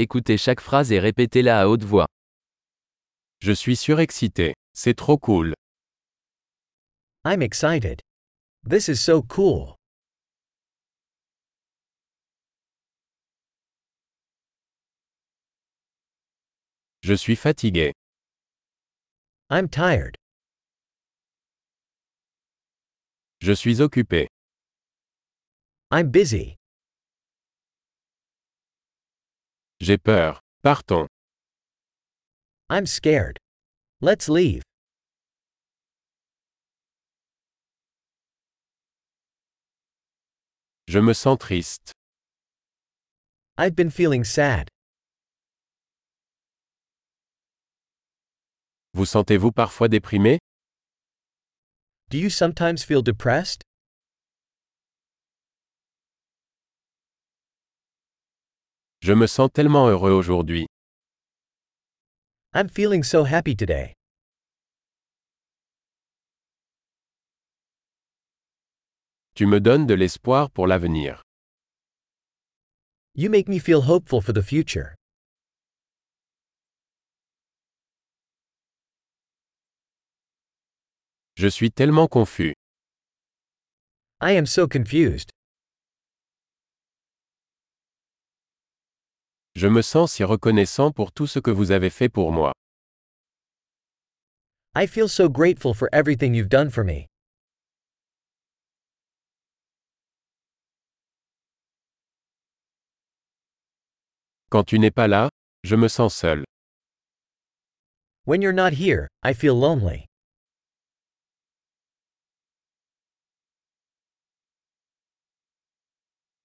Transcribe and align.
Écoutez 0.00 0.38
chaque 0.38 0.60
phrase 0.60 0.92
et 0.92 1.00
répétez-la 1.00 1.62
à 1.62 1.66
haute 1.66 1.82
voix. 1.82 2.06
Je 3.40 3.50
suis 3.50 3.74
surexcité. 3.74 4.54
C'est 4.72 4.94
trop 4.94 5.18
cool. 5.18 5.54
I'm 7.24 7.42
excited. 7.42 8.00
This 8.64 8.86
is 8.86 9.00
so 9.00 9.22
cool. 9.22 9.74
Je 17.02 17.14
suis 17.14 17.34
fatigué. 17.34 17.92
I'm 19.50 19.68
tired. 19.68 20.14
Je 23.40 23.52
suis 23.52 23.80
occupé. 23.80 24.28
I'm 25.90 26.08
busy. 26.08 26.57
J'ai 29.80 29.96
peur. 29.96 30.40
Partons. 30.62 31.06
I'm 32.68 32.84
scared. 32.84 33.38
Let's 34.00 34.28
leave. 34.28 34.62
Je 40.88 40.98
me 40.98 41.12
sens 41.12 41.38
triste. 41.38 41.92
I've 43.56 43.76
been 43.76 43.90
feeling 43.90 44.24
sad. 44.24 44.68
Vous 48.94 49.06
sentez-vous 49.06 49.52
parfois 49.52 49.88
déprimé? 49.88 50.38
Do 52.10 52.18
you 52.18 52.30
sometimes 52.30 52.82
feel 52.82 53.02
depressed? 53.02 53.62
Je 59.00 59.12
me 59.12 59.26
sens 59.26 59.48
tellement 59.52 59.88
heureux 59.88 60.10
aujourd'hui. 60.12 60.66
I'm 62.52 62.68
feeling 62.68 63.02
so 63.04 63.24
happy 63.24 63.54
today. 63.54 63.94
Tu 69.34 69.46
me 69.46 69.60
donnes 69.60 69.86
de 69.86 69.94
l'espoir 69.94 70.50
pour 70.50 70.66
l'avenir. 70.66 71.22
You 73.14 73.30
make 73.30 73.48
me 73.48 73.58
feel 73.60 73.82
hopeful 73.82 74.20
for 74.20 74.32
the 74.32 74.42
future. 74.42 74.94
Je 81.36 81.46
suis 81.48 81.70
tellement 81.70 82.08
confus. 82.08 82.54
I 84.20 84.32
am 84.32 84.46
so 84.46 84.66
confused. 84.66 85.30
Je 89.58 89.66
me 89.66 89.82
sens 89.82 90.12
si 90.12 90.22
reconnaissant 90.22 90.92
pour 90.92 91.10
tout 91.10 91.26
ce 91.26 91.40
que 91.40 91.50
vous 91.50 91.72
avez 91.72 91.90
fait 91.90 92.08
pour 92.08 92.30
moi. 92.30 92.52
I 94.76 94.86
feel 94.86 95.08
so 95.08 95.28
grateful 95.28 95.74
for 95.74 95.88
everything 95.92 96.32
you've 96.32 96.48
done 96.48 96.70
for 96.70 96.84
me. 96.84 97.08
Quand 104.48 104.62
tu 104.62 104.78
n'es 104.78 104.92
pas 104.92 105.08
là, 105.08 105.28
je 105.64 105.74
me 105.74 105.88
sens 105.88 106.14
seul. 106.14 106.44
When 108.26 108.40
you're 108.40 108.54
not 108.54 108.74
here, 108.74 109.08
I 109.24 109.34
feel 109.34 109.56
lonely. 109.58 110.06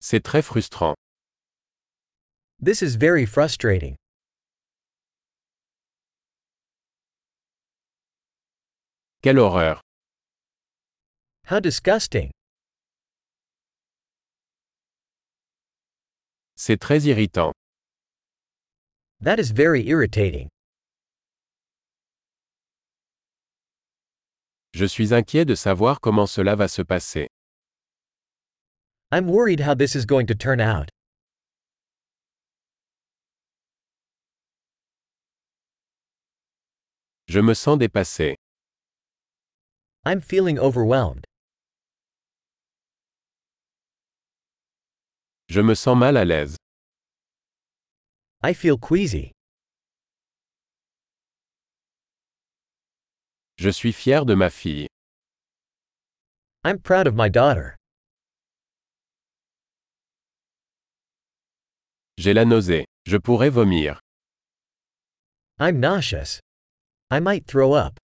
C'est 0.00 0.22
très 0.22 0.40
frustrant. 0.40 0.94
This 2.64 2.80
is 2.80 2.94
very 2.94 3.26
frustrating. 3.26 3.96
Quelle 9.20 9.38
horreur. 9.38 9.80
How 11.46 11.58
disgusting. 11.58 12.30
C'est 16.56 16.78
très 16.78 17.04
irritant. 17.04 17.52
That 19.20 19.40
is 19.40 19.50
very 19.50 19.88
irritating. 19.88 20.48
Je 24.72 24.86
suis 24.86 25.12
inquiet 25.12 25.46
de 25.46 25.56
savoir 25.56 26.00
comment 26.00 26.30
cela 26.30 26.54
va 26.54 26.68
se 26.68 26.84
passer. 26.84 27.26
I'm 29.10 29.26
worried 29.26 29.58
how 29.58 29.74
this 29.74 29.96
is 29.96 30.06
going 30.06 30.26
to 30.28 30.36
turn 30.36 30.60
out. 30.60 30.90
Je 37.32 37.40
me 37.40 37.54
sens 37.54 37.78
dépassé. 37.78 38.36
I'm 40.04 40.20
feeling 40.20 40.58
overwhelmed. 40.58 41.24
Je 45.48 45.62
me 45.62 45.74
sens 45.74 45.96
mal 45.96 46.18
à 46.18 46.26
l'aise. 46.26 46.58
I 48.42 48.52
feel 48.52 48.76
queasy. 48.76 49.32
Je 53.56 53.70
suis 53.70 53.92
fier 53.94 54.26
de 54.26 54.34
ma 54.34 54.50
fille. 54.50 54.86
I'm 56.64 56.78
proud 56.78 57.06
of 57.06 57.14
my 57.14 57.30
daughter. 57.30 57.76
J'ai 62.18 62.34
la 62.34 62.44
nausée. 62.44 62.84
Je 63.06 63.16
pourrais 63.16 63.48
vomir. 63.48 64.00
I'm 65.58 65.80
nauseous. 65.80 66.42
I 67.12 67.20
might 67.20 67.46
throw 67.46 67.74
up. 67.74 68.00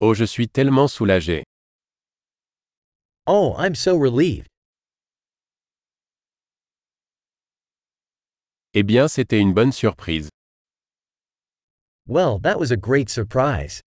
Oh, 0.00 0.14
je 0.14 0.24
suis 0.24 0.46
tellement 0.46 0.86
soulagé. 0.86 1.42
Oh, 3.26 3.56
I'm 3.58 3.74
so 3.74 3.96
relieved. 3.96 4.46
Eh 8.72 8.84
bien, 8.84 9.08
c'était 9.08 9.40
une 9.40 9.52
bonne 9.52 9.72
surprise. 9.72 10.28
Well, 12.06 12.38
that 12.44 12.60
was 12.60 12.70
a 12.70 12.76
great 12.76 13.10
surprise. 13.10 13.80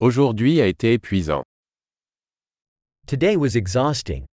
Aujourd'hui 0.00 0.60
a 0.60 0.66
été 0.66 0.94
épuisant. 0.94 1.44
Today 3.10 3.36
was 3.36 3.56
exhausting. 3.56 4.24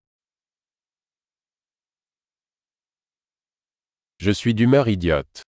Je 4.19 4.29
suis 4.29 4.53
d'humeur 4.53 4.87
idiote. 4.87 5.41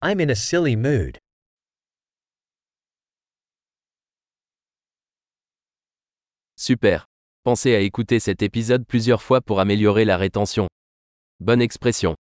I'm 0.00 0.18
in 0.18 0.30
a 0.30 0.34
silly 0.34 0.76
mood. 0.76 1.18
Super. 6.56 7.04
Pensez 7.44 7.74
à 7.74 7.80
écouter 7.80 8.18
cet 8.18 8.40
épisode 8.40 8.86
plusieurs 8.86 9.20
fois 9.20 9.42
pour 9.42 9.60
améliorer 9.60 10.06
la 10.06 10.16
rétention. 10.16 10.68
Bonne 11.38 11.60
expression. 11.60 12.16